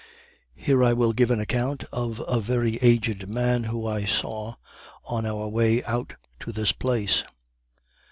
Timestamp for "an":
1.29-1.39